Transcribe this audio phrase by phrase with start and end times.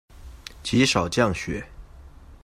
[0.63, 1.63] 极少降雪。